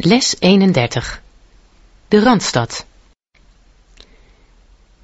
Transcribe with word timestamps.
Les 0.00 0.36
31. 0.40 1.22
De 2.08 2.20
Randstad. 2.22 2.86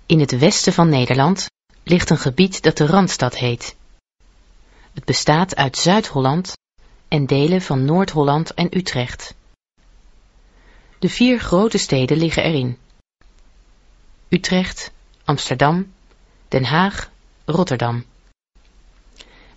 In 0.07 0.21
het 0.21 0.39
westen 0.39 0.73
van 0.73 0.89
Nederland 0.89 1.47
ligt 1.83 2.11
een 2.11 2.19
gebied 2.19 2.63
dat 2.63 2.77
de 2.77 2.87
Randstad 2.87 3.37
heet. 3.37 3.77
Het 4.93 5.05
bestaat 5.05 5.57
uit 5.57 5.77
Zuid-Holland 5.77 6.53
en 7.09 7.27
delen 7.27 7.63
van 7.63 7.85
Noord-Holland 7.85 8.55
en 8.55 8.77
Utrecht. 8.77 9.35
De 10.99 11.09
vier 11.09 11.39
grote 11.39 11.79
steden 11.79 12.17
liggen 12.17 12.43
erin. 12.43 12.79
Utrecht, 14.29 14.93
Amsterdam, 15.25 15.93
Den 16.49 16.65
Haag, 16.65 17.11
Rotterdam. 17.45 18.05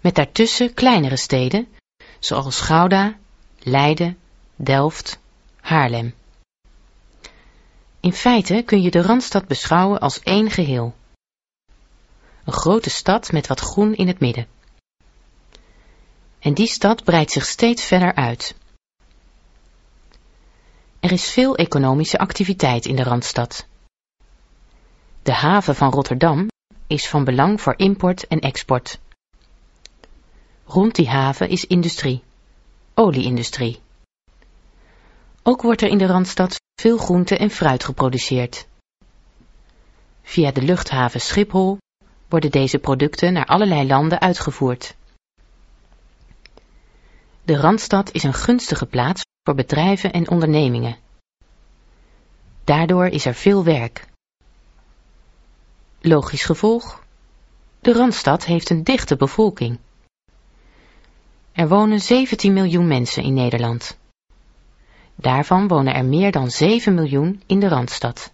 Met 0.01 0.15
daartussen 0.15 0.73
kleinere 0.73 1.17
steden, 1.17 1.67
zoals 2.20 2.59
Gouda, 2.59 3.17
Leiden, 3.59 4.17
Delft, 4.55 5.20
Haarlem. 5.67 6.16
In 7.99 8.13
feite 8.13 8.63
kun 8.65 8.82
je 8.82 8.91
de 8.91 9.01
Randstad 9.01 9.48
beschouwen 9.48 9.99
als 9.99 10.20
één 10.20 10.49
geheel. 10.49 10.96
Een 12.43 12.54
grote 12.54 12.90
stad 12.90 13.32
met 13.32 13.48
wat 13.48 13.60
groen 13.60 13.95
in 13.95 14.07
het 14.07 14.20
midden. 14.20 14.48
En 16.40 16.54
die 16.54 16.68
stad 16.68 17.04
breidt 17.04 17.32
zich 17.32 17.45
steeds 17.45 17.84
verder 17.84 18.15
uit. 18.15 18.55
Er 20.99 21.12
is 21.12 21.32
veel 21.32 21.55
economische 21.55 22.18
activiteit 22.18 22.85
in 22.85 22.95
de 22.95 23.04
Randstad. 23.04 23.65
De 25.23 25.34
haven 25.34 25.76
van 25.76 25.91
Rotterdam 25.91 26.48
is 26.88 27.07
van 27.07 27.23
belang 27.23 27.62
voor 27.62 27.73
import 27.77 28.27
en 28.27 28.40
export. 28.40 28.99
Rond 30.65 30.95
die 30.95 31.10
haven 31.10 31.49
is 31.49 31.65
industrie, 31.65 32.23
olieindustrie. 32.93 33.85
Ook 35.49 35.62
wordt 35.62 35.81
er 35.81 35.90
in 35.90 35.98
de 35.98 36.05
Randstad 36.05 36.62
veel 36.81 36.98
groente 36.98 37.37
en 37.37 37.49
fruit 37.49 37.84
geproduceerd. 37.84 38.67
Via 40.21 40.51
de 40.51 40.62
luchthaven 40.62 41.21
Schiphol 41.21 41.77
worden 42.27 42.51
deze 42.51 42.79
producten 42.79 43.34
naar 43.34 43.45
allerlei 43.45 43.87
landen 43.87 44.20
uitgevoerd. 44.20 44.95
De 47.43 47.57
Randstad 47.57 48.12
is 48.12 48.23
een 48.23 48.34
gunstige 48.34 48.85
plaats 48.85 49.26
voor 49.43 49.55
bedrijven 49.55 50.12
en 50.12 50.29
ondernemingen. 50.29 50.98
Daardoor 52.63 53.07
is 53.07 53.26
er 53.26 53.35
veel 53.35 53.63
werk. 53.63 54.05
Logisch 56.01 56.43
gevolg. 56.43 57.04
De 57.79 57.93
Randstad 57.93 58.45
heeft 58.45 58.70
een 58.70 58.84
dichte 58.84 59.15
bevolking. 59.15 59.79
Er 61.51 61.67
wonen 61.67 61.99
17 61.99 62.54
miljoen 62.54 62.87
mensen 62.87 63.23
in 63.23 63.34
Nederland. 63.34 63.98
Daarvan 65.19 65.68
wonen 65.68 65.94
er 65.94 66.06
meer 66.06 66.31
dan 66.31 66.51
7 66.51 66.94
miljoen 66.94 67.41
in 67.46 67.59
de 67.59 67.68
Randstad. 67.68 68.31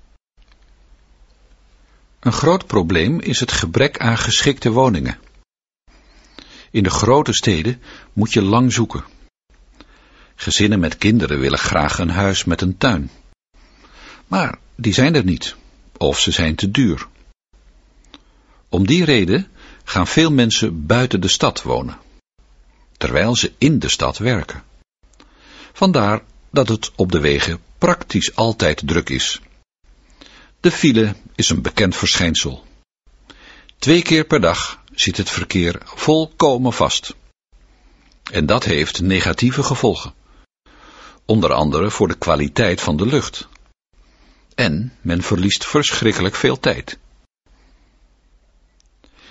Een 2.20 2.32
groot 2.32 2.68
probleem 2.68 3.20
is 3.20 3.40
het 3.40 3.52
gebrek 3.52 4.00
aan 4.00 4.18
geschikte 4.18 4.72
woningen. 4.72 5.20
In 6.72 6.84
de 6.84 6.90
grote 6.90 7.34
steden 7.34 7.82
moet 8.14 8.34
je 8.34 8.42
lang 8.42 8.74
zoeken. 8.74 9.04
Gezinnen 10.36 10.80
met 10.80 10.98
kinderen 10.98 11.40
willen 11.40 11.60
graag 11.60 12.00
een 12.00 12.10
huis 12.10 12.44
met 12.44 12.62
een 12.62 12.78
tuin. 12.78 13.10
Maar 14.28 14.58
die 14.76 14.94
zijn 14.94 15.16
er 15.16 15.24
niet, 15.24 15.56
of 15.98 16.20
ze 16.20 16.32
zijn 16.32 16.56
te 16.56 16.72
duur. 16.72 17.08
Om 18.70 18.88
die 18.88 19.06
reden 19.06 19.48
gaan 19.84 20.08
veel 20.08 20.32
mensen 20.32 20.86
buiten 20.86 21.22
de 21.22 21.28
stad 21.28 21.62
wonen, 21.62 21.98
terwijl 22.98 23.36
ze 23.36 23.54
in 23.58 23.80
de 23.80 23.90
stad 23.90 24.18
werken. 24.18 24.64
Vandaar 25.74 26.22
dat 26.54 26.68
het 26.68 26.92
op 26.96 27.12
de 27.12 27.20
wegen 27.20 27.62
praktisch 27.78 28.36
altijd 28.36 28.82
druk 28.86 29.10
is. 29.10 29.42
De 30.60 30.72
file 30.72 31.16
is 31.36 31.50
een 31.50 31.62
bekend 31.62 31.96
verschijnsel. 31.96 32.66
Twee 33.78 34.02
keer 34.02 34.26
per 34.26 34.42
dag 34.42 34.84
zit 34.92 35.18
het 35.18 35.30
verkeer 35.30 35.82
volkomen 35.84 36.74
vast. 36.74 37.16
En 38.32 38.46
dat 38.46 38.64
heeft 38.64 39.02
negatieve 39.02 39.64
gevolgen. 39.64 40.14
Onder 41.26 41.54
andere 41.54 41.92
voor 41.92 42.08
de 42.08 42.18
kwaliteit 42.18 42.82
van 42.82 42.98
de 42.98 43.06
lucht. 43.06 43.48
En 44.56 44.94
men 45.02 45.22
verliest 45.22 45.66
verschrikkelijk 45.66 46.36
veel 46.36 46.60
tijd. 46.60 46.98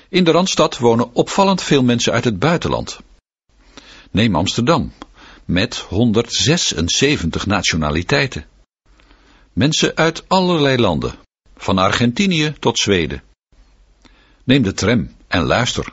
In 0.08 0.24
de 0.24 0.30
Randstad 0.30 0.78
wonen 0.78 1.14
opvallend 1.14 1.62
veel 1.62 1.82
mensen 1.82 2.12
uit 2.12 2.24
het 2.24 2.38
buitenland. 2.38 2.98
Neem 4.10 4.36
Amsterdam, 4.36 4.92
met 5.44 5.76
176 5.76 7.46
nationaliteiten. 7.46 8.46
Mensen 9.52 9.96
uit 9.96 10.28
allerlei 10.28 10.78
landen, 10.78 11.14
van 11.56 11.78
Argentinië 11.78 12.54
tot 12.58 12.78
Zweden. 12.78 13.22
Neem 14.44 14.62
de 14.62 14.72
tram 14.72 15.14
en 15.28 15.42
luister. 15.42 15.92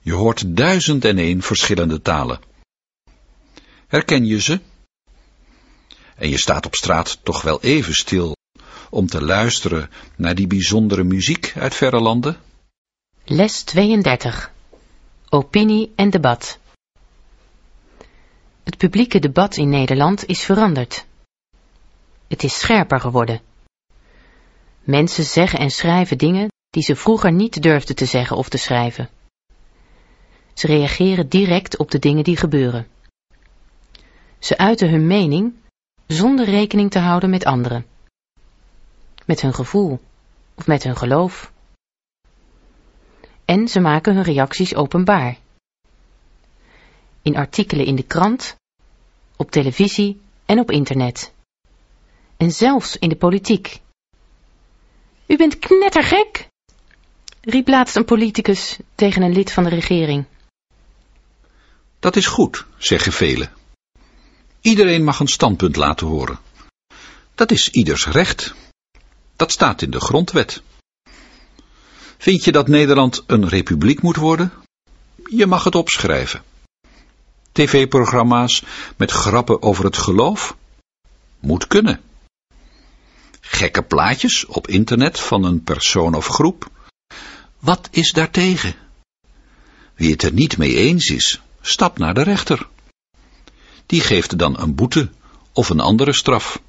Je 0.00 0.12
hoort 0.12 0.56
duizend 0.56 1.04
en 1.04 1.18
één 1.18 1.42
verschillende 1.42 2.02
talen. 2.02 2.40
Herken 3.86 4.26
je 4.26 4.40
ze? 4.40 4.60
En 6.14 6.28
je 6.28 6.38
staat 6.38 6.66
op 6.66 6.74
straat 6.74 7.18
toch 7.22 7.42
wel 7.42 7.62
even 7.62 7.94
stil 7.94 8.36
om 8.90 9.06
te 9.06 9.22
luisteren 9.22 9.90
naar 10.16 10.34
die 10.34 10.46
bijzondere 10.46 11.04
muziek 11.04 11.52
uit 11.56 11.74
verre 11.74 12.00
landen? 12.00 12.36
Les 13.24 13.62
32. 13.62 14.50
Opinie 15.28 15.92
en 15.96 16.10
debat. 16.10 16.58
Het 18.66 18.76
publieke 18.76 19.18
debat 19.18 19.56
in 19.56 19.68
Nederland 19.68 20.26
is 20.26 20.44
veranderd. 20.44 21.06
Het 22.28 22.42
is 22.42 22.58
scherper 22.58 23.00
geworden. 23.00 23.40
Mensen 24.82 25.24
zeggen 25.24 25.58
en 25.58 25.70
schrijven 25.70 26.18
dingen 26.18 26.52
die 26.70 26.82
ze 26.82 26.96
vroeger 26.96 27.32
niet 27.32 27.62
durfden 27.62 27.96
te 27.96 28.04
zeggen 28.04 28.36
of 28.36 28.48
te 28.48 28.58
schrijven. 28.58 29.08
Ze 30.52 30.66
reageren 30.66 31.28
direct 31.28 31.76
op 31.76 31.90
de 31.90 31.98
dingen 31.98 32.24
die 32.24 32.36
gebeuren. 32.36 32.88
Ze 34.38 34.58
uiten 34.58 34.90
hun 34.90 35.06
mening 35.06 35.54
zonder 36.06 36.44
rekening 36.44 36.90
te 36.90 36.98
houden 36.98 37.30
met 37.30 37.44
anderen. 37.44 37.86
Met 39.26 39.40
hun 39.40 39.54
gevoel 39.54 40.00
of 40.54 40.66
met 40.66 40.82
hun 40.82 40.96
geloof. 40.96 41.52
En 43.44 43.68
ze 43.68 43.80
maken 43.80 44.14
hun 44.14 44.24
reacties 44.24 44.74
openbaar. 44.74 45.44
In 47.26 47.36
artikelen 47.36 47.86
in 47.86 47.96
de 47.96 48.02
krant, 48.02 48.56
op 49.36 49.50
televisie 49.50 50.20
en 50.44 50.58
op 50.58 50.70
internet. 50.70 51.32
En 52.36 52.52
zelfs 52.52 52.96
in 52.96 53.08
de 53.08 53.16
politiek. 53.16 53.80
U 55.26 55.36
bent 55.36 55.58
knettergek, 55.58 56.48
riep 57.40 57.68
laatst 57.68 57.96
een 57.96 58.04
politicus 58.04 58.76
tegen 58.94 59.22
een 59.22 59.32
lid 59.32 59.52
van 59.52 59.64
de 59.64 59.70
regering. 59.70 60.24
Dat 61.98 62.16
is 62.16 62.26
goed, 62.26 62.64
zeggen 62.76 63.12
velen. 63.12 63.52
Iedereen 64.60 65.04
mag 65.04 65.20
een 65.20 65.28
standpunt 65.28 65.76
laten 65.76 66.06
horen. 66.06 66.38
Dat 67.34 67.50
is 67.50 67.70
ieders 67.70 68.06
recht. 68.06 68.54
Dat 69.36 69.52
staat 69.52 69.82
in 69.82 69.90
de 69.90 70.00
grondwet. 70.00 70.62
Vind 72.18 72.44
je 72.44 72.52
dat 72.52 72.68
Nederland 72.68 73.24
een 73.26 73.48
republiek 73.48 74.02
moet 74.02 74.16
worden? 74.16 74.52
Je 75.24 75.46
mag 75.46 75.64
het 75.64 75.74
opschrijven. 75.74 76.42
TV-programma's 77.56 78.62
met 78.96 79.10
grappen 79.10 79.62
over 79.62 79.84
het 79.84 79.96
geloof? 79.96 80.56
Moet 81.40 81.66
kunnen. 81.66 82.00
Gekke 83.40 83.82
plaatjes 83.82 84.44
op 84.44 84.68
internet 84.68 85.20
van 85.20 85.44
een 85.44 85.62
persoon 85.62 86.14
of 86.14 86.26
groep? 86.26 86.70
Wat 87.58 87.88
is 87.90 88.12
daartegen? 88.12 88.74
Wie 89.94 90.10
het 90.10 90.22
er 90.22 90.32
niet 90.32 90.58
mee 90.58 90.76
eens 90.76 91.10
is, 91.10 91.40
stap 91.60 91.98
naar 91.98 92.14
de 92.14 92.22
rechter. 92.22 92.68
Die 93.86 94.00
geeft 94.00 94.38
dan 94.38 94.60
een 94.60 94.74
boete 94.74 95.10
of 95.52 95.68
een 95.68 95.80
andere 95.80 96.12
straf. 96.12 96.60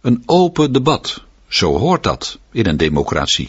Een 0.00 0.22
open 0.26 0.72
debat, 0.72 1.22
zo 1.48 1.78
hoort 1.78 2.02
dat 2.02 2.38
in 2.50 2.66
een 2.66 2.76
democratie. 2.76 3.48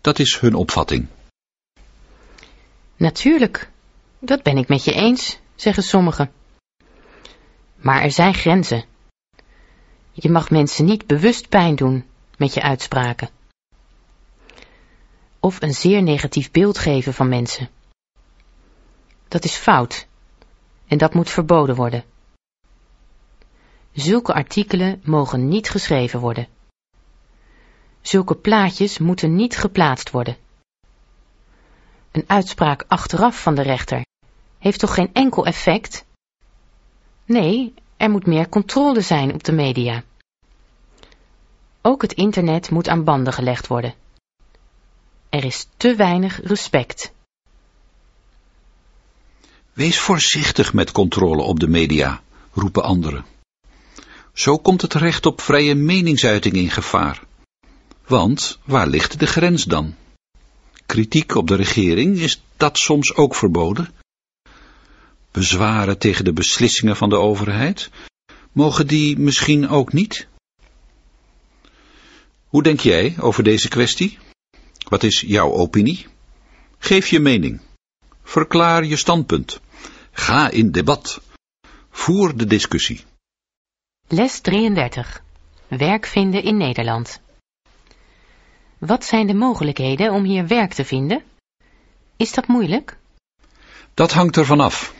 Dat 0.00 0.18
is 0.18 0.40
hun 0.40 0.54
opvatting. 0.54 1.06
Natuurlijk, 2.96 3.71
dat 4.24 4.42
ben 4.42 4.56
ik 4.56 4.68
met 4.68 4.84
je 4.84 4.92
eens, 4.92 5.38
zeggen 5.54 5.82
sommigen. 5.82 6.32
Maar 7.76 8.02
er 8.02 8.10
zijn 8.10 8.34
grenzen. 8.34 8.84
Je 10.12 10.30
mag 10.30 10.50
mensen 10.50 10.84
niet 10.84 11.06
bewust 11.06 11.48
pijn 11.48 11.74
doen 11.74 12.04
met 12.36 12.54
je 12.54 12.62
uitspraken. 12.62 13.28
Of 15.40 15.62
een 15.62 15.74
zeer 15.74 16.02
negatief 16.02 16.50
beeld 16.50 16.78
geven 16.78 17.14
van 17.14 17.28
mensen. 17.28 17.68
Dat 19.28 19.44
is 19.44 19.54
fout. 19.54 20.06
En 20.86 20.98
dat 20.98 21.14
moet 21.14 21.30
verboden 21.30 21.74
worden. 21.74 22.04
Zulke 23.92 24.34
artikelen 24.34 25.00
mogen 25.04 25.48
niet 25.48 25.70
geschreven 25.70 26.20
worden. 26.20 26.48
Zulke 28.00 28.34
plaatjes 28.34 28.98
moeten 28.98 29.34
niet 29.34 29.56
geplaatst 29.56 30.10
worden. 30.10 30.36
Een 32.10 32.24
uitspraak 32.26 32.84
achteraf 32.88 33.42
van 33.42 33.54
de 33.54 33.62
rechter 33.62 34.02
heeft 34.62 34.78
toch 34.78 34.94
geen 34.94 35.10
enkel 35.12 35.46
effect? 35.46 36.04
Nee, 37.24 37.74
er 37.96 38.10
moet 38.10 38.26
meer 38.26 38.48
controle 38.48 39.00
zijn 39.00 39.34
op 39.34 39.44
de 39.44 39.52
media. 39.52 40.02
Ook 41.80 42.02
het 42.02 42.12
internet 42.12 42.70
moet 42.70 42.88
aan 42.88 43.04
banden 43.04 43.32
gelegd 43.32 43.66
worden. 43.66 43.94
Er 45.28 45.44
is 45.44 45.66
te 45.76 45.94
weinig 45.94 46.40
respect. 46.42 47.12
Wees 49.72 50.00
voorzichtig 50.00 50.72
met 50.72 50.92
controle 50.92 51.42
op 51.42 51.60
de 51.60 51.68
media, 51.68 52.22
roepen 52.52 52.82
anderen. 52.82 53.24
Zo 54.32 54.58
komt 54.58 54.82
het 54.82 54.94
recht 54.94 55.26
op 55.26 55.40
vrije 55.40 55.74
meningsuiting 55.74 56.54
in 56.54 56.70
gevaar. 56.70 57.22
Want 58.06 58.58
waar 58.64 58.86
ligt 58.86 59.18
de 59.18 59.26
grens 59.26 59.64
dan? 59.64 59.94
Kritiek 60.86 61.34
op 61.34 61.48
de 61.48 61.54
regering, 61.54 62.18
is 62.18 62.42
dat 62.56 62.78
soms 62.78 63.14
ook 63.14 63.34
verboden? 63.34 64.00
Bezwaren 65.32 65.98
tegen 65.98 66.24
de 66.24 66.32
beslissingen 66.32 66.96
van 66.96 67.08
de 67.08 67.16
overheid, 67.16 67.90
mogen 68.52 68.86
die 68.86 69.18
misschien 69.18 69.68
ook 69.68 69.92
niet? 69.92 70.26
Hoe 72.46 72.62
denk 72.62 72.80
jij 72.80 73.14
over 73.18 73.42
deze 73.42 73.68
kwestie? 73.68 74.18
Wat 74.88 75.02
is 75.02 75.20
jouw 75.20 75.52
opinie? 75.52 76.06
Geef 76.78 77.08
je 77.08 77.20
mening. 77.20 77.60
Verklaar 78.22 78.84
je 78.84 78.96
standpunt. 78.96 79.60
Ga 80.10 80.50
in 80.50 80.70
debat. 80.70 81.20
Voer 81.90 82.36
de 82.36 82.44
discussie. 82.44 83.04
Les 84.08 84.40
33. 84.40 85.22
Werk 85.68 86.06
vinden 86.06 86.42
in 86.42 86.56
Nederland. 86.56 87.20
Wat 88.78 89.04
zijn 89.04 89.26
de 89.26 89.34
mogelijkheden 89.34 90.12
om 90.12 90.24
hier 90.24 90.46
werk 90.46 90.72
te 90.72 90.84
vinden? 90.84 91.22
Is 92.16 92.32
dat 92.32 92.46
moeilijk? 92.46 92.96
Dat 93.94 94.12
hangt 94.12 94.36
ervan 94.36 94.60
af. 94.60 94.94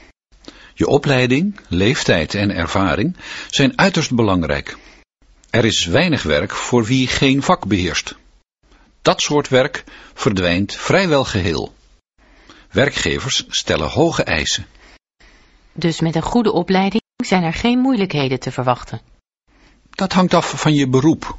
Je 0.74 0.86
opleiding, 0.86 1.60
leeftijd 1.68 2.34
en 2.34 2.50
ervaring 2.50 3.16
zijn 3.50 3.78
uiterst 3.78 4.14
belangrijk. 4.14 4.76
Er 5.50 5.64
is 5.64 5.84
weinig 5.84 6.22
werk 6.22 6.52
voor 6.52 6.84
wie 6.84 7.06
geen 7.06 7.42
vak 7.42 7.66
beheerst. 7.66 8.14
Dat 9.02 9.20
soort 9.20 9.48
werk 9.48 9.84
verdwijnt 10.14 10.74
vrijwel 10.74 11.24
geheel. 11.24 11.74
Werkgevers 12.70 13.44
stellen 13.48 13.88
hoge 13.88 14.22
eisen. 14.22 14.66
Dus 15.72 16.00
met 16.00 16.14
een 16.14 16.22
goede 16.22 16.52
opleiding 16.52 17.02
zijn 17.16 17.42
er 17.42 17.52
geen 17.52 17.78
moeilijkheden 17.78 18.40
te 18.40 18.52
verwachten. 18.52 19.00
Dat 19.90 20.12
hangt 20.12 20.34
af 20.34 20.60
van 20.60 20.74
je 20.74 20.88
beroep. 20.88 21.36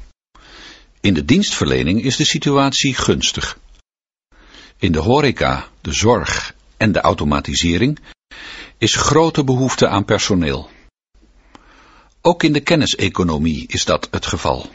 In 1.00 1.14
de 1.14 1.24
dienstverlening 1.24 2.02
is 2.02 2.16
de 2.16 2.24
situatie 2.24 2.94
gunstig. 2.94 3.58
In 4.78 4.92
de 4.92 4.98
horeca, 4.98 5.68
de 5.80 5.92
zorg 5.92 6.54
en 6.76 6.92
de 6.92 7.00
automatisering 7.00 7.98
is 8.78 8.94
grote 8.94 9.44
behoefte 9.44 9.88
aan 9.88 10.04
personeel. 10.04 10.70
Ook 12.20 12.42
in 12.42 12.52
de 12.52 12.60
kenniseconomie 12.60 13.66
is 13.66 13.84
dat 13.84 14.08
het 14.10 14.26
geval. 14.26 14.66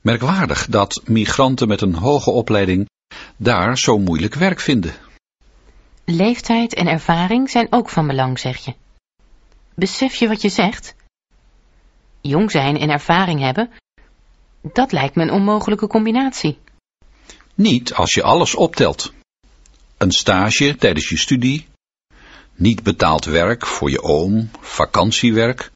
Merkwaardig 0.00 0.66
dat 0.66 1.00
migranten 1.04 1.68
met 1.68 1.80
een 1.80 1.94
hoge 1.94 2.30
opleiding 2.30 2.88
daar 3.36 3.78
zo 3.78 3.98
moeilijk 3.98 4.34
werk 4.34 4.60
vinden. 4.60 4.94
Leeftijd 6.04 6.74
en 6.74 6.86
ervaring 6.86 7.50
zijn 7.50 7.66
ook 7.70 7.88
van 7.88 8.06
belang, 8.06 8.38
zeg 8.38 8.64
je. 8.64 8.74
Besef 9.74 10.14
je 10.14 10.28
wat 10.28 10.42
je 10.42 10.48
zegt? 10.48 10.94
Jong 12.20 12.50
zijn 12.50 12.76
en 12.76 12.90
ervaring 12.90 13.40
hebben, 13.40 13.70
dat 14.72 14.92
lijkt 14.92 15.14
me 15.14 15.22
een 15.22 15.30
onmogelijke 15.30 15.86
combinatie. 15.86 16.58
Niet 17.54 17.94
als 17.94 18.14
je 18.14 18.22
alles 18.22 18.54
optelt. 18.54 19.12
Een 19.96 20.12
stage 20.12 20.76
tijdens 20.76 21.08
je 21.08 21.18
studie, 21.18 21.66
niet 22.54 22.82
betaald 22.82 23.24
werk 23.24 23.66
voor 23.66 23.90
je 23.90 24.02
oom, 24.02 24.50
vakantiewerk. 24.60 25.70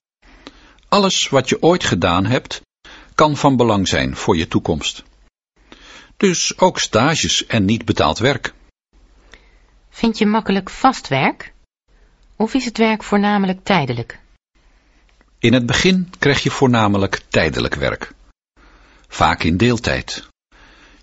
Alles 0.88 1.28
wat 1.28 1.48
je 1.48 1.62
ooit 1.62 1.84
gedaan 1.84 2.26
hebt, 2.26 2.60
kan 3.14 3.36
van 3.36 3.56
belang 3.56 3.88
zijn 3.88 4.16
voor 4.16 4.36
je 4.36 4.48
toekomst. 4.48 5.02
Dus 6.16 6.58
ook 6.58 6.78
stages 6.78 7.46
en 7.46 7.64
niet 7.64 7.84
betaald 7.84 8.18
werk. 8.18 8.54
Vind 9.90 10.18
je 10.18 10.26
makkelijk 10.26 10.70
vast 10.70 11.08
werk? 11.08 11.52
Of 12.36 12.54
is 12.54 12.64
het 12.64 12.78
werk 12.78 13.02
voornamelijk 13.02 13.64
tijdelijk? 13.64 14.18
In 15.38 15.52
het 15.52 15.66
begin 15.66 16.12
krijg 16.18 16.42
je 16.42 16.50
voornamelijk 16.50 17.20
tijdelijk 17.28 17.74
werk. 17.74 18.12
Vaak 19.08 19.42
in 19.42 19.56
deeltijd. 19.56 20.28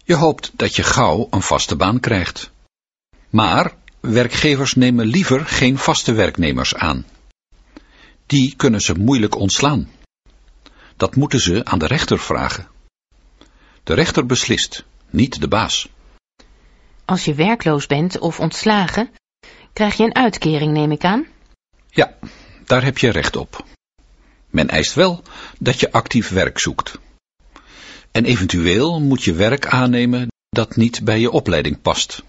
Je 0.04 0.16
hoopt 0.16 0.52
dat 0.56 0.76
je 0.76 0.84
gauw 0.84 1.28
een 1.30 1.42
vaste 1.42 1.76
baan 1.76 2.00
krijgt. 2.00 2.52
Maar 3.30 3.74
werkgevers 4.06 4.74
nemen 4.74 5.06
liever 5.06 5.46
geen 5.46 5.78
vaste 5.78 6.14
werknemers 6.14 6.76
aan. 6.76 7.06
Die 8.26 8.56
kunnen 8.56 8.82
ze 8.82 8.94
moeilijk 8.94 9.36
ontslaan. 9.36 9.90
Dat 10.98 11.16
moeten 11.16 11.40
ze 11.40 11.66
aan 11.66 11.80
de 11.80 11.88
rechter 11.88 12.20
vragen. 12.20 12.68
De 13.84 13.94
rechter 13.94 14.26
beslist, 14.26 14.86
niet 15.10 15.42
de 15.42 15.48
baas. 15.48 15.90
Als 17.06 17.26
je 17.26 17.34
werkloos 17.34 17.88
bent 17.88 18.20
of 18.20 18.40
ontslagen, 18.40 19.10
krijg 19.74 19.98
je 19.98 20.04
een 20.04 20.16
uitkering, 20.16 20.72
neem 20.72 20.92
ik 20.92 21.04
aan? 21.04 21.26
Ja, 21.90 22.18
daar 22.66 22.84
heb 22.84 22.98
je 22.98 23.10
recht 23.10 23.36
op. 23.36 23.66
Men 24.50 24.70
eist 24.70 24.94
wel 24.94 25.24
dat 25.60 25.80
je 25.80 25.92
actief 25.92 26.30
werk 26.30 26.60
zoekt. 26.60 27.00
En 28.12 28.26
eventueel 28.26 29.02
moet 29.02 29.24
je 29.24 29.34
werk 29.34 29.66
aannemen 29.66 30.28
dat 30.50 30.76
niet 30.76 31.04
bij 31.04 31.20
je 31.20 31.32
opleiding 31.32 31.82
past. 31.82 32.24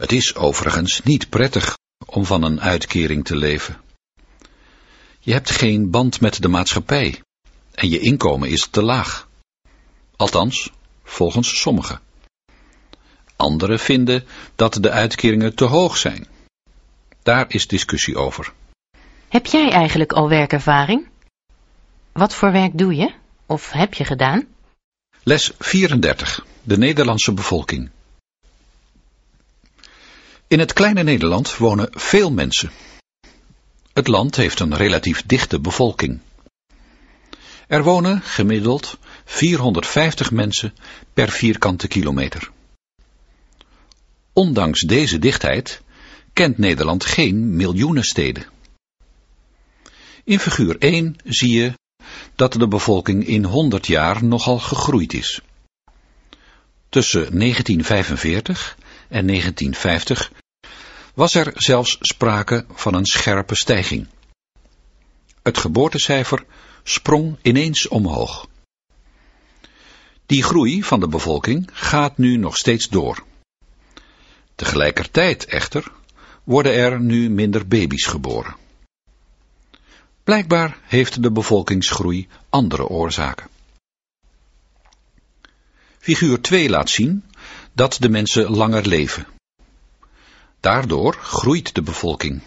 Het 0.00 0.12
is 0.12 0.34
overigens 0.34 1.02
niet 1.02 1.28
prettig 1.28 1.78
om 2.06 2.24
van 2.24 2.42
een 2.42 2.60
uitkering 2.60 3.24
te 3.24 3.36
leven. 3.36 3.80
Je 5.18 5.32
hebt 5.32 5.50
geen 5.50 5.90
band 5.90 6.20
met 6.20 6.42
de 6.42 6.48
maatschappij 6.48 7.22
en 7.74 7.88
je 7.88 7.98
inkomen 7.98 8.48
is 8.48 8.66
te 8.66 8.82
laag. 8.82 9.28
Althans, 10.16 10.70
volgens 11.02 11.60
sommigen. 11.60 12.00
Anderen 13.36 13.78
vinden 13.78 14.24
dat 14.54 14.74
de 14.74 14.90
uitkeringen 14.90 15.54
te 15.54 15.64
hoog 15.64 15.96
zijn. 15.96 16.26
Daar 17.22 17.44
is 17.48 17.66
discussie 17.66 18.16
over. 18.16 18.52
Heb 19.28 19.46
jij 19.46 19.70
eigenlijk 19.70 20.12
al 20.12 20.28
werkervaring? 20.28 21.08
Wat 22.12 22.34
voor 22.34 22.52
werk 22.52 22.78
doe 22.78 22.94
je? 22.94 23.14
Of 23.46 23.70
heb 23.70 23.94
je 23.94 24.04
gedaan? 24.04 24.46
Les 25.22 25.52
34. 25.58 26.46
De 26.62 26.78
Nederlandse 26.78 27.32
bevolking. 27.32 27.90
In 30.50 30.58
het 30.58 30.72
kleine 30.72 31.02
Nederland 31.02 31.56
wonen 31.56 31.88
veel 31.90 32.32
mensen. 32.32 32.70
Het 33.92 34.06
land 34.06 34.36
heeft 34.36 34.60
een 34.60 34.76
relatief 34.76 35.22
dichte 35.26 35.60
bevolking. 35.60 36.20
Er 37.66 37.82
wonen 37.82 38.20
gemiddeld 38.22 38.98
450 39.24 40.30
mensen 40.30 40.74
per 41.12 41.28
vierkante 41.28 41.88
kilometer. 41.88 42.50
Ondanks 44.32 44.80
deze 44.80 45.18
dichtheid 45.18 45.82
kent 46.32 46.58
Nederland 46.58 47.04
geen 47.04 47.56
miljoenensteden. 47.56 48.46
In 50.24 50.38
figuur 50.38 50.78
1 50.78 51.16
zie 51.24 51.52
je 51.52 51.72
dat 52.34 52.52
de 52.52 52.68
bevolking 52.68 53.26
in 53.26 53.44
100 53.44 53.86
jaar 53.86 54.24
nogal 54.24 54.58
gegroeid 54.58 55.12
is. 55.12 55.40
Tussen 56.88 57.38
1945 57.38 58.76
en 59.10 59.26
1950 59.26 60.32
was 61.14 61.34
er 61.34 61.52
zelfs 61.54 61.96
sprake 62.00 62.64
van 62.72 62.94
een 62.94 63.06
scherpe 63.06 63.56
stijging. 63.56 64.06
Het 65.42 65.58
geboortecijfer 65.58 66.44
sprong 66.82 67.36
ineens 67.42 67.88
omhoog. 67.88 68.48
Die 70.26 70.42
groei 70.42 70.82
van 70.82 71.00
de 71.00 71.08
bevolking 71.08 71.68
gaat 71.72 72.18
nu 72.18 72.36
nog 72.36 72.56
steeds 72.56 72.88
door. 72.88 73.24
Tegelijkertijd 74.54 75.44
echter 75.44 75.92
worden 76.44 76.74
er 76.74 77.00
nu 77.00 77.30
minder 77.30 77.68
baby's 77.68 78.06
geboren. 78.06 78.56
Blijkbaar 80.24 80.78
heeft 80.82 81.22
de 81.22 81.30
bevolkingsgroei 81.30 82.28
andere 82.48 82.86
oorzaken. 82.86 83.48
Figuur 85.98 86.40
2 86.40 86.70
laat 86.70 86.90
zien 86.90 87.24
dat 87.80 87.96
de 88.00 88.08
mensen 88.08 88.50
langer 88.50 88.86
leven. 88.86 89.26
Daardoor 90.60 91.14
groeit 91.14 91.74
de 91.74 91.82
bevolking. 91.82 92.42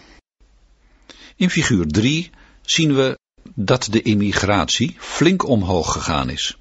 In 1.36 1.50
figuur 1.50 1.86
3 1.86 2.30
zien 2.62 2.94
we 2.94 3.18
dat 3.54 3.88
de 3.90 4.02
immigratie 4.02 4.96
flink 4.98 5.48
omhoog 5.48 5.92
gegaan 5.92 6.30
is. 6.30 6.56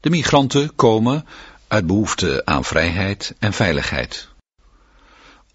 De 0.00 0.10
migranten 0.10 0.74
komen 0.74 1.26
uit 1.68 1.86
behoefte 1.86 2.44
aan 2.44 2.64
vrijheid 2.64 3.34
en 3.38 3.52
veiligheid. 3.52 4.28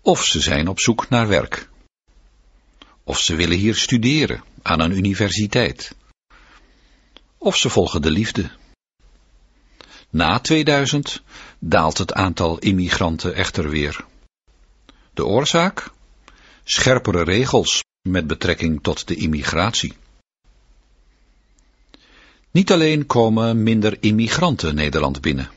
Of 0.02 0.26
ze 0.26 0.40
zijn 0.40 0.68
op 0.68 0.80
zoek 0.80 1.10
naar 1.10 1.28
werk. 1.28 1.70
Of 3.04 3.20
ze 3.20 3.36
willen 3.36 3.58
hier 3.58 3.76
studeren 3.76 4.44
aan 4.62 4.80
een 4.80 4.98
universiteit. 4.98 5.96
Of 7.38 7.58
ze 7.58 7.70
volgen 7.70 8.02
de 8.02 8.12
liefde. 8.12 8.52
Na 10.12 10.40
2000 10.40 11.22
daalt 11.60 11.98
het 11.98 12.14
aantal 12.14 12.60
immigranten 12.60 13.36
echter 13.36 13.70
weer. 13.70 14.06
De 15.14 15.26
oorzaak? 15.26 15.92
Scherpere 16.64 17.24
regels 17.24 17.84
met 18.02 18.28
betrekking 18.28 18.84
tot 18.84 19.08
de 19.08 19.16
immigratie. 19.16 19.94
Niet 22.52 22.72
alleen 22.72 23.06
komen 23.06 23.64
minder 23.64 23.98
immigranten 24.00 24.76
Nederland 24.76 25.22
binnen. 25.22 25.52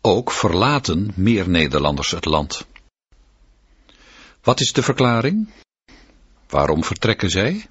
Ook 0.00 0.30
verlaten 0.30 1.12
meer 1.14 1.48
Nederlanders 1.48 2.10
het 2.10 2.24
land. 2.24 2.66
Wat 4.40 4.60
is 4.60 4.72
de 4.72 4.82
verklaring? 4.82 5.48
Waarom 6.48 6.84
vertrekken 6.84 7.30
zij? 7.30 7.68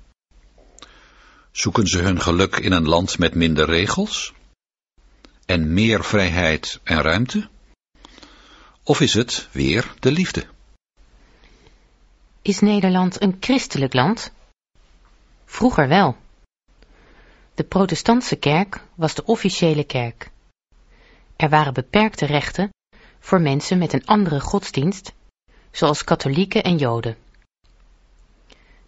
Zoeken 1.51 1.87
ze 1.87 1.99
hun 1.99 2.21
geluk 2.21 2.55
in 2.55 2.71
een 2.71 2.87
land 2.87 3.17
met 3.17 3.35
minder 3.35 3.65
regels? 3.65 4.33
En 5.45 5.73
meer 5.73 6.03
vrijheid 6.03 6.79
en 6.83 7.01
ruimte? 7.01 7.49
Of 8.83 9.01
is 9.01 9.13
het 9.13 9.47
weer 9.51 9.93
de 9.99 10.11
liefde? 10.11 10.45
Is 12.41 12.59
Nederland 12.59 13.21
een 13.21 13.37
christelijk 13.39 13.93
land? 13.93 14.31
Vroeger 15.45 15.87
wel. 15.87 16.17
De 17.53 17.63
protestantse 17.63 18.35
kerk 18.35 18.81
was 18.95 19.13
de 19.15 19.25
officiële 19.25 19.83
kerk. 19.83 20.31
Er 21.35 21.49
waren 21.49 21.73
beperkte 21.73 22.25
rechten 22.25 22.69
voor 23.19 23.41
mensen 23.41 23.77
met 23.77 23.93
een 23.93 24.05
andere 24.05 24.39
godsdienst, 24.39 25.13
zoals 25.71 26.03
katholieken 26.03 26.63
en 26.63 26.77
joden. 26.77 27.17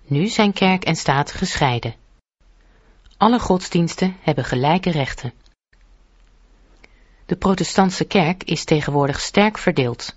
Nu 0.03 0.27
zijn 0.27 0.53
kerk 0.53 0.83
en 0.83 0.95
staat 0.95 1.31
gescheiden. 1.31 1.95
Alle 3.17 3.39
godsdiensten 3.39 4.17
hebben 4.21 4.45
gelijke 4.45 4.91
rechten. 4.91 5.33
De 7.27 7.35
protestantse 7.35 8.05
kerk 8.05 8.43
is 8.43 8.63
tegenwoordig 8.63 9.19
sterk 9.19 9.57
verdeeld. 9.57 10.15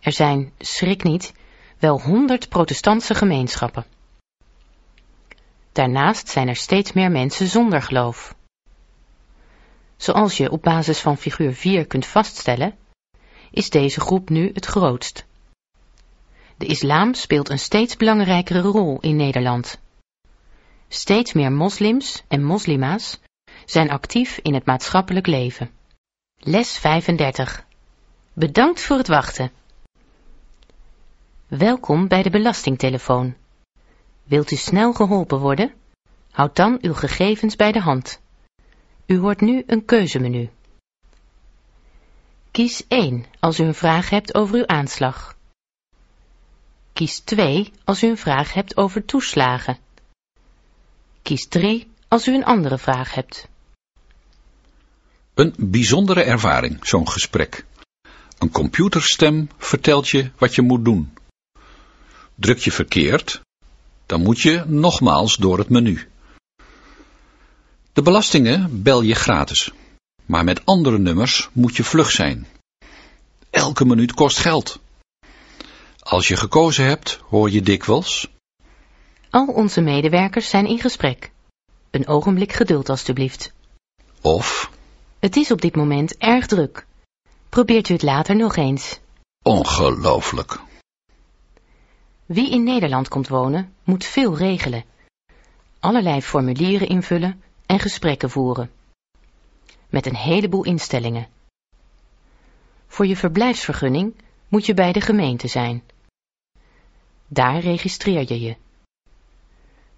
Er 0.00 0.12
zijn, 0.12 0.52
schrik 0.58 1.02
niet, 1.02 1.32
wel 1.78 2.00
honderd 2.00 2.48
protestantse 2.48 3.14
gemeenschappen. 3.14 3.84
Daarnaast 5.72 6.28
zijn 6.28 6.48
er 6.48 6.56
steeds 6.56 6.92
meer 6.92 7.10
mensen 7.10 7.46
zonder 7.46 7.82
geloof. 7.82 8.34
Zoals 9.96 10.36
je 10.36 10.50
op 10.50 10.62
basis 10.62 11.00
van 11.00 11.16
figuur 11.16 11.54
4 11.54 11.86
kunt 11.86 12.06
vaststellen, 12.06 12.76
is 13.50 13.70
deze 13.70 14.00
groep 14.00 14.28
nu 14.28 14.50
het 14.54 14.66
grootst. 14.66 15.24
De 16.56 16.66
islam 16.66 17.14
speelt 17.14 17.48
een 17.48 17.58
steeds 17.58 17.96
belangrijkere 17.96 18.60
rol 18.60 19.00
in 19.00 19.16
Nederland. 19.16 19.78
Steeds 20.88 21.32
meer 21.32 21.52
moslims 21.52 22.22
en 22.28 22.42
moslima's 22.42 23.20
zijn 23.64 23.90
actief 23.90 24.38
in 24.42 24.54
het 24.54 24.64
maatschappelijk 24.64 25.26
leven. 25.26 25.70
Les 26.46 26.78
35. 26.78 27.64
Bedankt 28.32 28.80
voor 28.80 28.96
het 28.96 29.08
wachten. 29.08 29.52
Welkom 31.46 32.08
bij 32.08 32.22
de 32.22 32.30
Belastingtelefoon. 32.30 33.36
Wilt 34.24 34.50
u 34.50 34.56
snel 34.56 34.92
geholpen 34.92 35.38
worden? 35.38 35.74
Houd 36.30 36.56
dan 36.56 36.78
uw 36.80 36.94
gegevens 36.94 37.56
bij 37.56 37.72
de 37.72 37.80
hand. 37.80 38.20
U 39.06 39.18
hoort 39.18 39.40
nu 39.40 39.62
een 39.66 39.84
keuzemenu. 39.84 40.50
Kies 42.50 42.86
1 42.88 43.24
als 43.40 43.60
u 43.60 43.64
een 43.64 43.74
vraag 43.74 44.10
hebt 44.10 44.34
over 44.34 44.56
uw 44.56 44.66
aanslag. 44.66 45.36
Kies 46.92 47.20
2 47.20 47.72
als 47.84 48.02
u 48.02 48.08
een 48.08 48.18
vraag 48.18 48.52
hebt 48.52 48.76
over 48.76 49.04
toeslagen. 49.04 49.78
Kies 51.22 51.48
3 51.48 51.90
als 52.08 52.28
u 52.28 52.34
een 52.34 52.44
andere 52.44 52.78
vraag 52.78 53.14
hebt. 53.14 53.48
Een 55.34 55.54
bijzondere 55.58 56.22
ervaring, 56.22 56.86
zo'n 56.86 57.08
gesprek. 57.08 57.64
Een 58.38 58.50
computerstem 58.50 59.48
vertelt 59.58 60.08
je 60.08 60.30
wat 60.38 60.54
je 60.54 60.62
moet 60.62 60.84
doen. 60.84 61.12
Druk 62.34 62.58
je 62.58 62.72
verkeerd, 62.72 63.40
dan 64.06 64.22
moet 64.22 64.40
je 64.40 64.64
nogmaals 64.66 65.36
door 65.36 65.58
het 65.58 65.68
menu. 65.68 66.08
De 67.92 68.02
belastingen 68.02 68.82
bel 68.82 69.02
je 69.02 69.14
gratis, 69.14 69.72
maar 70.26 70.44
met 70.44 70.66
andere 70.66 70.98
nummers 70.98 71.48
moet 71.52 71.76
je 71.76 71.84
vlug 71.84 72.10
zijn. 72.10 72.46
Elke 73.50 73.84
minuut 73.84 74.14
kost 74.14 74.38
geld. 74.38 74.80
Als 75.98 76.28
je 76.28 76.36
gekozen 76.36 76.84
hebt, 76.84 77.20
hoor 77.28 77.50
je 77.50 77.62
dikwijls... 77.62 78.28
Al 79.30 79.46
onze 79.46 79.80
medewerkers 79.80 80.48
zijn 80.48 80.66
in 80.66 80.78
gesprek. 80.78 81.30
Een 81.90 82.06
ogenblik 82.06 82.52
geduld 82.52 82.88
alstublieft. 82.88 83.52
Of... 84.20 84.72
Het 85.24 85.36
is 85.36 85.50
op 85.50 85.60
dit 85.60 85.76
moment 85.76 86.16
erg 86.16 86.46
druk. 86.46 86.86
Probeert 87.48 87.88
u 87.88 87.92
het 87.92 88.02
later 88.02 88.36
nog 88.36 88.56
eens. 88.56 89.00
Ongelooflijk. 89.42 90.60
Wie 92.26 92.50
in 92.50 92.62
Nederland 92.62 93.08
komt 93.08 93.28
wonen, 93.28 93.74
moet 93.84 94.04
veel 94.04 94.36
regelen. 94.36 94.84
Allerlei 95.80 96.22
formulieren 96.22 96.88
invullen 96.88 97.42
en 97.66 97.78
gesprekken 97.78 98.30
voeren. 98.30 98.70
Met 99.88 100.06
een 100.06 100.16
heleboel 100.16 100.64
instellingen. 100.64 101.28
Voor 102.86 103.06
je 103.06 103.16
verblijfsvergunning 103.16 104.14
moet 104.48 104.66
je 104.66 104.74
bij 104.74 104.92
de 104.92 105.00
gemeente 105.00 105.48
zijn. 105.48 105.82
Daar 107.26 107.58
registreer 107.58 108.32
je 108.32 108.40
je. 108.40 108.56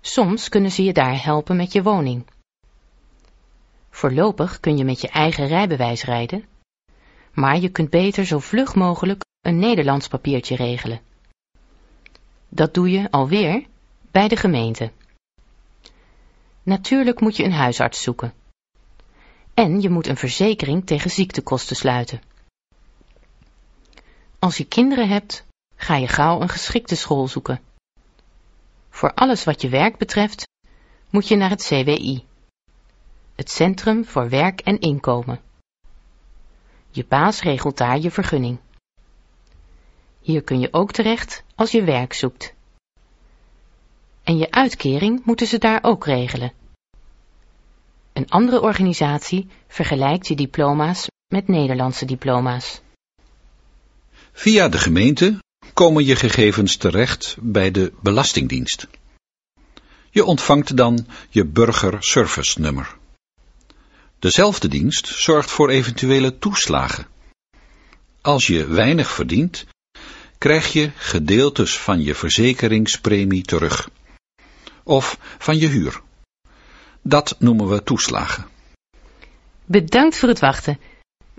Soms 0.00 0.48
kunnen 0.48 0.70
ze 0.70 0.82
je 0.82 0.92
daar 0.92 1.24
helpen 1.24 1.56
met 1.56 1.72
je 1.72 1.82
woning. 1.82 2.24
Voorlopig 3.96 4.60
kun 4.60 4.76
je 4.76 4.84
met 4.84 5.00
je 5.00 5.08
eigen 5.08 5.46
rijbewijs 5.46 6.04
rijden, 6.04 6.44
maar 7.32 7.58
je 7.58 7.68
kunt 7.68 7.90
beter 7.90 8.26
zo 8.26 8.38
vlug 8.38 8.74
mogelijk 8.74 9.24
een 9.40 9.58
Nederlands 9.58 10.08
papiertje 10.08 10.56
regelen. 10.56 11.00
Dat 12.48 12.74
doe 12.74 12.90
je 12.90 13.10
alweer 13.10 13.66
bij 14.10 14.28
de 14.28 14.36
gemeente. 14.36 14.92
Natuurlijk 16.62 17.20
moet 17.20 17.36
je 17.36 17.44
een 17.44 17.52
huisarts 17.52 18.02
zoeken. 18.02 18.34
En 19.54 19.80
je 19.80 19.90
moet 19.90 20.06
een 20.06 20.16
verzekering 20.16 20.86
tegen 20.86 21.10
ziektekosten 21.10 21.76
sluiten. 21.76 22.22
Als 24.38 24.56
je 24.56 24.64
kinderen 24.64 25.08
hebt, 25.08 25.44
ga 25.76 25.96
je 25.96 26.08
gauw 26.08 26.40
een 26.40 26.48
geschikte 26.48 26.96
school 26.96 27.28
zoeken. 27.28 27.60
Voor 28.90 29.14
alles 29.14 29.44
wat 29.44 29.60
je 29.60 29.68
werk 29.68 29.96
betreft, 29.96 30.48
moet 31.10 31.28
je 31.28 31.36
naar 31.36 31.50
het 31.50 31.62
CWI, 31.62 32.24
het 33.46 33.54
Centrum 33.54 34.04
voor 34.04 34.28
Werk 34.28 34.60
en 34.60 34.78
Inkomen. 34.78 35.40
Je 36.90 37.04
baas 37.08 37.42
regelt 37.42 37.76
daar 37.76 37.98
je 37.98 38.10
vergunning. 38.10 38.58
Hier 40.20 40.42
kun 40.42 40.60
je 40.60 40.68
ook 40.72 40.92
terecht 40.92 41.42
als 41.54 41.70
je 41.70 41.84
werk 41.84 42.12
zoekt. 42.12 42.54
En 44.22 44.38
je 44.38 44.50
uitkering 44.50 45.24
moeten 45.24 45.46
ze 45.46 45.58
daar 45.58 45.82
ook 45.82 46.04
regelen. 46.04 46.52
Een 48.12 48.30
andere 48.30 48.60
organisatie 48.60 49.48
vergelijkt 49.68 50.28
je 50.28 50.36
diploma's 50.36 51.06
met 51.26 51.48
Nederlandse 51.48 52.04
diploma's. 52.04 52.80
Via 54.32 54.68
de 54.68 54.78
gemeente 54.78 55.42
komen 55.72 56.04
je 56.04 56.16
gegevens 56.16 56.76
terecht 56.76 57.36
bij 57.40 57.70
de 57.70 57.92
Belastingdienst. 58.00 58.86
Je 60.10 60.24
ontvangt 60.24 60.76
dan 60.76 61.06
je 61.30 61.44
burgerservice 61.44 62.60
nummer. 62.60 62.95
Dezelfde 64.18 64.68
dienst 64.68 65.06
zorgt 65.06 65.50
voor 65.50 65.70
eventuele 65.70 66.38
toeslagen. 66.38 67.06
Als 68.20 68.46
je 68.46 68.66
weinig 68.66 69.10
verdient, 69.10 69.66
krijg 70.38 70.72
je 70.72 70.90
gedeeltes 70.96 71.78
van 71.78 72.02
je 72.02 72.14
verzekeringspremie 72.14 73.42
terug. 73.42 73.88
Of 74.82 75.18
van 75.38 75.58
je 75.58 75.66
huur. 75.66 76.00
Dat 77.02 77.36
noemen 77.38 77.68
we 77.68 77.82
toeslagen. 77.82 78.46
Bedankt 79.64 80.16
voor 80.18 80.28
het 80.28 80.40
wachten. 80.40 80.78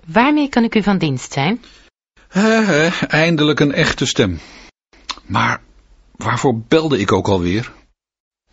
Waarmee 0.05 0.49
kan 0.49 0.63
ik 0.63 0.75
u 0.75 0.83
van 0.83 0.97
dienst 0.97 1.33
zijn? 1.33 1.63
He, 2.27 2.61
he, 2.61 3.05
eindelijk 3.07 3.59
een 3.59 3.73
echte 3.73 4.05
stem. 4.05 4.39
Maar 5.25 5.61
waarvoor 6.15 6.59
belde 6.59 6.99
ik 6.99 7.11
ook 7.11 7.27
alweer? 7.27 7.71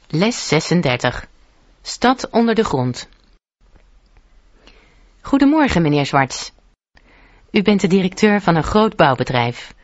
Les 0.09 0.49
36. 0.49 1.27
Stad 1.83 2.31
onder 2.31 2.55
de 2.55 2.65
grond. 2.65 3.09
Goedemorgen, 5.25 5.83
meneer 5.83 6.07
Zwarts. 6.07 6.53
U 7.51 7.63
bent 7.63 7.81
de 7.81 7.87
directeur 7.87 8.41
van 8.41 8.57
een 8.57 8.63
groot 8.63 8.97
bouwbedrijf. 8.97 9.75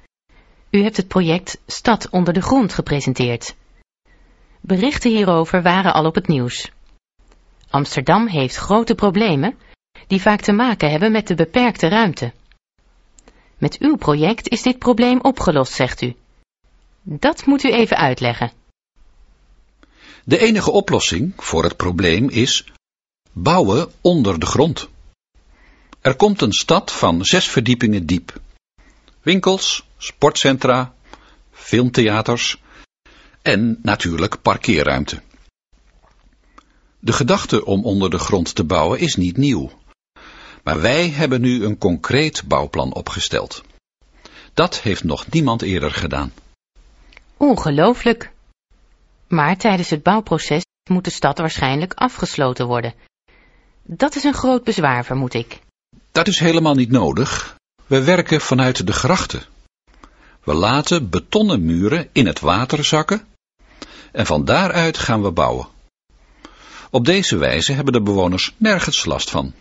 U 0.70 0.82
hebt 0.82 0.96
het 0.96 1.08
project 1.08 1.60
Stad 1.66 2.10
onder 2.10 2.34
de 2.34 2.40
grond 2.40 2.72
gepresenteerd. 2.72 3.54
Berichten 4.60 5.10
hierover 5.10 5.62
waren 5.62 5.92
al 5.92 6.04
op 6.04 6.14
het 6.14 6.26
nieuws. 6.26 6.70
Amsterdam 7.70 8.26
heeft 8.26 8.56
grote 8.56 8.94
problemen 8.94 9.58
die 10.06 10.20
vaak 10.20 10.40
te 10.40 10.52
maken 10.52 10.90
hebben 10.90 11.12
met 11.12 11.26
de 11.26 11.34
beperkte 11.34 11.88
ruimte. 11.88 12.32
Met 13.58 13.78
uw 13.78 13.96
project 13.96 14.48
is 14.48 14.62
dit 14.62 14.78
probleem 14.78 15.20
opgelost, 15.20 15.72
zegt 15.72 16.02
u. 16.02 16.14
Dat 17.02 17.46
moet 17.46 17.62
u 17.62 17.72
even 17.72 17.96
uitleggen. 17.96 18.52
De 20.24 20.38
enige 20.38 20.70
oplossing 20.70 21.32
voor 21.36 21.64
het 21.64 21.76
probleem 21.76 22.28
is 22.28 22.72
bouwen 23.32 23.92
onder 24.00 24.38
de 24.38 24.46
grond. 24.46 24.88
Er 26.00 26.16
komt 26.16 26.42
een 26.42 26.52
stad 26.52 26.92
van 26.92 27.24
zes 27.24 27.48
verdiepingen 27.48 28.06
diep. 28.06 28.40
Winkels, 29.22 29.86
sportcentra, 29.98 30.94
filmtheaters 31.50 32.62
en 33.42 33.78
natuurlijk 33.82 34.42
parkeerruimte. 34.42 35.22
De 36.98 37.12
gedachte 37.12 37.64
om 37.64 37.84
onder 37.84 38.10
de 38.10 38.18
grond 38.18 38.54
te 38.54 38.64
bouwen 38.64 38.98
is 38.98 39.14
niet 39.14 39.36
nieuw. 39.36 39.70
Maar 40.62 40.80
wij 40.80 41.08
hebben 41.08 41.40
nu 41.40 41.64
een 41.64 41.78
concreet 41.78 42.42
bouwplan 42.46 42.94
opgesteld. 42.94 43.62
Dat 44.54 44.80
heeft 44.80 45.04
nog 45.04 45.30
niemand 45.30 45.62
eerder 45.62 45.90
gedaan. 45.90 46.32
Ongelooflijk. 47.36 48.32
Maar 49.28 49.56
tijdens 49.56 49.90
het 49.90 50.02
bouwproces 50.02 50.64
moet 50.90 51.04
de 51.04 51.10
stad 51.10 51.38
waarschijnlijk 51.38 51.94
afgesloten 51.94 52.66
worden. 52.66 52.94
Dat 53.82 54.14
is 54.14 54.24
een 54.24 54.34
groot 54.34 54.64
bezwaar, 54.64 55.04
vermoed 55.04 55.34
ik. 55.34 55.60
Dat 56.12 56.28
is 56.28 56.38
helemaal 56.38 56.74
niet 56.74 56.90
nodig. 56.90 57.56
We 57.86 58.02
werken 58.02 58.40
vanuit 58.40 58.86
de 58.86 58.92
grachten. 58.92 59.42
We 60.44 60.54
laten 60.54 61.10
betonnen 61.10 61.64
muren 61.64 62.08
in 62.12 62.26
het 62.26 62.40
water 62.40 62.84
zakken 62.84 63.26
en 64.12 64.26
van 64.26 64.44
daaruit 64.44 64.98
gaan 64.98 65.22
we 65.22 65.30
bouwen. 65.30 65.68
Op 66.90 67.04
deze 67.04 67.36
wijze 67.36 67.72
hebben 67.72 67.92
de 67.92 68.02
bewoners 68.02 68.54
nergens 68.56 69.04
last 69.04 69.30
van. 69.30 69.54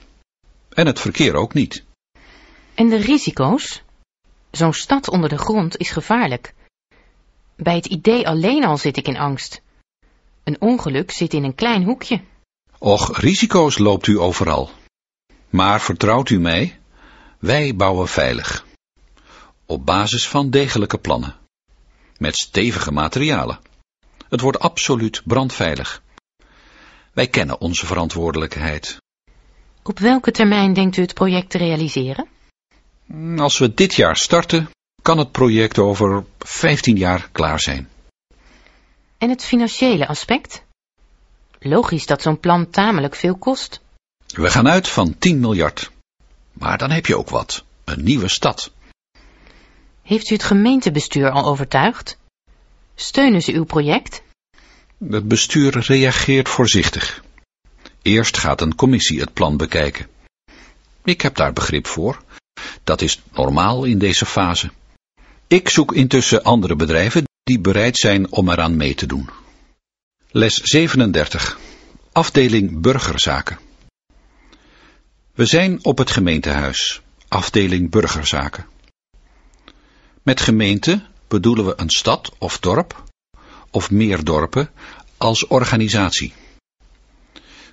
En 0.70 0.86
het 0.86 1.00
verkeer 1.00 1.36
ook 1.36 1.54
niet. 1.54 1.84
En 2.74 2.90
de 2.90 2.98
risico's? 2.98 3.82
Zo'n 4.52 4.74
stad 4.74 5.10
onder 5.10 5.30
de 5.30 5.38
grond 5.38 5.78
is 5.78 5.90
gevaarlijk. 5.90 6.54
Bij 7.56 7.76
het 7.76 7.86
idee 7.86 8.28
alleen 8.28 8.64
al 8.64 8.78
zit 8.78 8.98
ik 8.98 9.08
in 9.08 9.18
angst. 9.18 9.62
Een 10.44 10.62
ongeluk 10.62 11.12
zit 11.12 11.34
in 11.34 11.44
een 11.44 11.56
klein 11.56 11.84
hoekje. 11.84 12.22
Och, 12.78 13.20
risico's 13.20 13.78
loopt 13.78 14.08
u 14.08 14.20
overal. 14.20 14.70
Maar 15.50 15.82
vertrouwt 15.82 16.30
u 16.30 16.40
mij, 16.40 16.80
wij 17.40 17.76
bouwen 17.76 18.08
veilig. 18.08 18.66
Op 19.66 19.86
basis 19.86 20.28
van 20.28 20.50
degelijke 20.50 20.98
plannen. 20.98 21.36
Met 22.18 22.36
stevige 22.36 22.92
materialen. 22.92 23.60
Het 24.30 24.42
wordt 24.42 24.60
absoluut 24.60 25.22
brandveilig. 25.26 26.02
Wij 27.14 27.28
kennen 27.28 27.62
onze 27.62 27.86
verantwoordelijkheid. 27.86 28.98
Op 29.84 30.00
welke 30.00 30.32
termijn 30.32 30.74
denkt 30.74 30.98
u 30.98 31.02
het 31.02 31.14
project 31.14 31.50
te 31.50 31.58
realiseren? 31.58 32.28
Als 33.38 33.58
we 33.58 33.74
dit 33.74 33.94
jaar 33.94 34.18
starten, 34.18 34.70
kan 35.02 35.18
het 35.18 35.32
project 35.32 35.78
over 35.80 36.26
15 36.40 36.98
jaar 36.98 37.30
klaar 37.32 37.60
zijn. 37.60 37.90
En 39.18 39.30
het 39.30 39.46
financiële 39.46 40.08
aspect? 40.08 40.64
Logisch 41.60 42.06
dat 42.06 42.22
zo'n 42.22 42.40
plan 42.40 42.70
tamelijk 42.70 43.16
veel 43.16 43.38
kost. 43.38 43.82
We 44.36 44.50
gaan 44.50 44.68
uit 44.68 44.88
van 44.88 45.18
10 45.18 45.40
miljard. 45.40 45.92
Maar 46.54 46.78
dan 46.78 46.92
heb 46.92 47.06
je 47.06 47.18
ook 47.18 47.30
wat. 47.30 47.64
Een 47.84 48.04
nieuwe 48.04 48.28
stad. 48.28 48.72
Heeft 50.02 50.30
u 50.30 50.34
het 50.34 50.44
gemeentebestuur 50.44 51.32
al 51.32 51.46
overtuigd? 51.46 52.18
Steunen 52.96 53.42
ze 53.42 53.52
uw 53.52 53.64
project? 53.64 54.22
Het 55.10 55.28
bestuur 55.28 55.80
reageert 55.80 56.50
voorzichtig. 56.50 57.24
Eerst 58.02 58.38
gaat 58.38 58.62
een 58.62 58.76
commissie 58.76 59.20
het 59.20 59.34
plan 59.34 59.58
bekijken. 59.58 60.08
Ik 61.04 61.22
heb 61.22 61.36
daar 61.36 61.54
begrip 61.54 61.88
voor. 61.88 62.24
Dat 62.84 63.02
is 63.02 63.22
normaal 63.32 63.84
in 63.84 63.98
deze 63.98 64.26
fase. 64.26 64.72
Ik 65.48 65.70
zoek 65.70 65.94
intussen 65.94 66.44
andere 66.44 66.76
bedrijven 66.76 67.24
die 67.44 67.60
bereid 67.60 67.98
zijn 67.98 68.32
om 68.32 68.50
eraan 68.50 68.78
mee 68.78 68.96
te 68.96 69.06
doen. 69.06 69.30
Les 70.32 70.56
37. 70.56 71.60
Afdeling 72.12 72.82
Burgerzaken. 72.82 73.60
We 75.40 75.46
zijn 75.46 75.84
op 75.84 75.98
het 75.98 76.12
gemeentehuis, 76.12 77.02
afdeling 77.28 77.90
Burgerzaken. 77.90 78.66
Met 80.22 80.42
gemeente 80.42 81.06
bedoelen 81.28 81.66
we 81.66 81.74
een 81.76 81.90
stad 81.90 82.32
of 82.38 82.60
dorp, 82.60 83.04
of 83.72 83.92
meer 83.92 84.24
dorpen, 84.24 84.72
als 85.18 85.48
organisatie. 85.48 86.34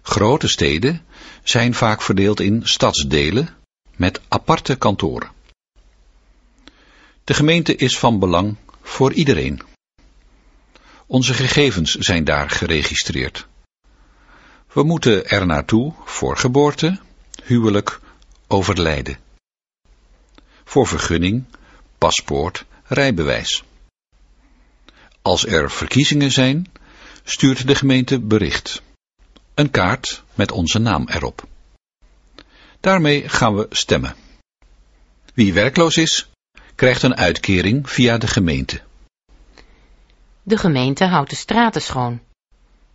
Grote 0.02 0.48
steden 0.48 1.04
zijn 1.42 1.74
vaak 1.74 2.02
verdeeld 2.02 2.40
in 2.40 2.60
stadsdelen 2.64 3.48
met 3.96 4.20
aparte 4.28 4.76
kantoren. 4.76 5.30
De 7.24 7.34
gemeente 7.34 7.76
is 7.76 7.98
van 7.98 8.18
belang 8.18 8.56
voor 8.82 9.12
iedereen. 9.12 9.60
Onze 11.06 11.34
gegevens 11.34 11.94
zijn 11.94 12.24
daar 12.24 12.50
geregistreerd. 12.50 13.46
We 14.72 14.82
moeten 14.82 15.28
er 15.28 15.46
naartoe 15.46 15.94
voor 16.04 16.36
geboorte, 16.36 17.04
huwelijk, 17.46 18.00
overlijden. 18.46 19.18
Voor 20.64 20.86
vergunning, 20.86 21.44
paspoort, 21.98 22.64
rijbewijs. 22.84 23.64
Als 25.22 25.46
er 25.46 25.70
verkiezingen 25.70 26.32
zijn, 26.32 26.72
stuurt 27.24 27.66
de 27.66 27.74
gemeente 27.74 28.20
bericht. 28.20 28.82
Een 29.54 29.70
kaart 29.70 30.22
met 30.34 30.52
onze 30.52 30.78
naam 30.78 31.08
erop. 31.08 31.46
Daarmee 32.80 33.28
gaan 33.28 33.54
we 33.56 33.66
stemmen. 33.70 34.14
Wie 35.34 35.52
werkloos 35.52 35.96
is, 35.96 36.30
krijgt 36.74 37.02
een 37.02 37.16
uitkering 37.16 37.90
via 37.90 38.18
de 38.18 38.26
gemeente. 38.26 38.82
De 40.42 40.56
gemeente 40.56 41.04
houdt 41.04 41.30
de 41.30 41.36
straten 41.36 41.82
schoon, 41.82 42.20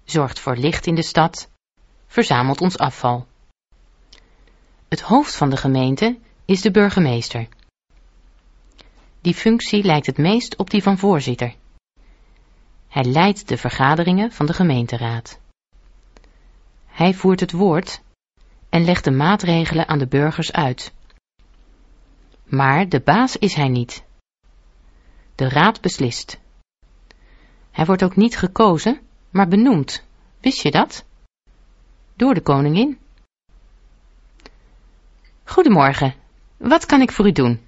zorgt 0.05 0.39
voor 0.39 0.55
licht 0.57 0.85
in 0.85 0.95
de 0.95 1.01
stad, 1.01 1.49
verzamelt 2.07 2.61
ons 2.61 2.77
afval. 2.77 3.29
Het 4.91 5.01
hoofd 5.01 5.35
van 5.35 5.49
de 5.49 5.57
gemeente 5.57 6.19
is 6.45 6.61
de 6.61 6.71
burgemeester. 6.71 7.47
Die 9.21 9.33
functie 9.33 9.83
lijkt 9.83 10.05
het 10.05 10.17
meest 10.17 10.55
op 10.55 10.69
die 10.69 10.83
van 10.83 10.97
voorzitter. 10.97 11.55
Hij 12.87 13.03
leidt 13.03 13.47
de 13.47 13.57
vergaderingen 13.57 14.31
van 14.31 14.45
de 14.45 14.53
gemeenteraad. 14.53 15.39
Hij 16.85 17.13
voert 17.13 17.39
het 17.39 17.51
woord 17.51 18.01
en 18.69 18.83
legt 18.83 19.03
de 19.03 19.11
maatregelen 19.11 19.87
aan 19.87 19.99
de 19.99 20.07
burgers 20.07 20.51
uit. 20.51 20.93
Maar 22.43 22.89
de 22.89 22.99
baas 22.99 23.37
is 23.37 23.53
hij 23.53 23.69
niet. 23.69 24.03
De 25.35 25.49
raad 25.49 25.81
beslist. 25.81 26.39
Hij 27.71 27.85
wordt 27.85 28.03
ook 28.03 28.15
niet 28.15 28.37
gekozen, 28.37 29.01
maar 29.29 29.47
benoemd. 29.47 30.03
Wist 30.39 30.61
je 30.61 30.71
dat? 30.71 31.05
Door 32.15 32.33
de 32.33 32.41
koningin. 32.41 32.99
Goedemorgen. 35.61 36.13
Wat 36.57 36.85
kan 36.85 37.01
ik 37.01 37.11
voor 37.11 37.27
u 37.27 37.31
doen? 37.31 37.59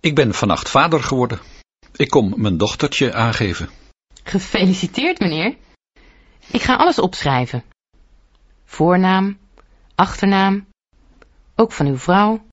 Ik 0.00 0.14
ben 0.14 0.34
vannacht 0.34 0.68
vader 0.68 1.02
geworden. 1.02 1.38
Ik 1.96 2.08
kom 2.08 2.34
mijn 2.36 2.56
dochtertje 2.56 3.12
aangeven. 3.14 3.70
Gefeliciteerd, 4.22 5.18
meneer. 5.18 5.56
Ik 6.50 6.62
ga 6.62 6.76
alles 6.76 6.98
opschrijven. 6.98 7.64
Voornaam, 8.64 9.38
achternaam, 9.94 10.66
ook 11.54 11.72
van 11.72 11.86
uw 11.86 11.96
vrouw, 11.96 12.46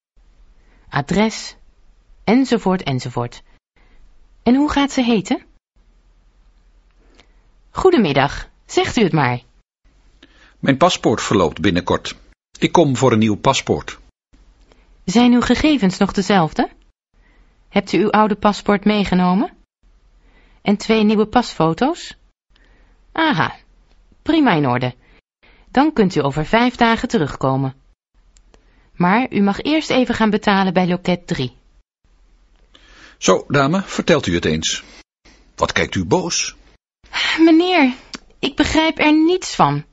adres, 0.90 1.56
enzovoort, 2.24 2.84
enzovoort. 2.84 3.44
En 4.44 4.56
hoe 4.56 4.72
gaat 4.72 4.92
ze 4.92 5.04
heten? 5.04 5.46
Goedemiddag, 7.70 8.50
zegt 8.66 8.98
u 8.98 9.04
het 9.04 9.14
maar. 9.14 9.42
Mijn 10.60 10.78
paspoort 10.78 11.22
verloopt 11.22 11.62
binnenkort. 11.62 12.16
Ik 12.60 12.72
kom 12.72 12.98
voor 12.98 13.12
een 13.12 13.20
nieuw 13.20 13.36
paspoort. 13.36 14.04
Zijn 15.06 15.34
uw 15.34 15.42
gegevens 15.42 15.98
nog 15.98 16.12
dezelfde? 16.12 16.70
Hebt 17.70 17.92
u 17.92 17.98
uw 17.98 18.12
oude 18.12 18.36
paspoort 18.36 18.86
meegenomen? 18.86 19.58
En 20.62 20.78
twee 20.78 21.04
nieuwe 21.04 21.26
pasfoto's? 21.26 22.18
Aha, 23.12 23.56
prima 24.22 24.52
in 24.52 24.68
orde. 24.68 24.96
Dan 25.72 25.94
kunt 25.94 26.16
u 26.16 26.24
over 26.24 26.46
vijf 26.46 26.76
dagen 26.76 27.08
terugkomen. 27.08 27.76
Maar 28.94 29.32
u 29.32 29.42
mag 29.42 29.62
eerst 29.62 29.90
even 29.90 30.16
gaan 30.16 30.30
betalen 30.30 30.74
bij 30.74 30.88
loket 30.88 31.28
3. 31.28 31.56
Zo, 33.18 33.46
dame, 33.48 33.82
vertelt 33.82 34.26
u 34.28 34.34
het 34.34 34.46
eens. 34.46 34.84
Wat 35.56 35.72
kijkt 35.72 35.96
u 35.96 36.06
boos? 36.06 36.56
Meneer, 37.40 37.94
ik 38.40 38.56
begrijp 38.56 39.00
er 39.00 39.14
niets 39.14 39.56
van. 39.56 39.86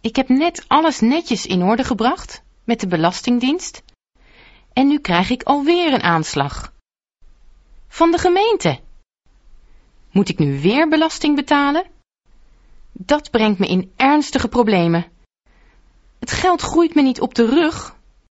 Ik 0.00 0.16
heb 0.16 0.28
net 0.28 0.64
alles 0.66 1.00
netjes 1.00 1.46
in 1.46 1.62
orde 1.62 1.84
gebracht 1.84 2.42
met 2.64 2.80
de 2.80 2.86
Belastingdienst. 2.86 3.82
En 4.74 4.86
nu 4.88 4.98
krijg 4.98 5.30
ik 5.30 5.42
alweer 5.42 5.92
een 5.92 6.02
aanslag. 6.02 6.72
Van 7.88 8.10
de 8.10 8.18
gemeente. 8.18 8.80
Moet 10.10 10.28
ik 10.28 10.38
nu 10.38 10.60
weer 10.60 10.88
belasting 10.88 11.36
betalen? 11.36 11.86
Dat 12.92 13.30
brengt 13.30 13.58
me 13.58 13.66
in 13.66 13.92
ernstige 13.96 14.48
problemen. 14.48 15.06
Het 16.18 16.30
geld 16.30 16.60
groeit 16.60 16.94
me 16.94 17.02
niet 17.02 17.20
op 17.20 17.34
de 17.34 17.46
rug, 17.46 17.93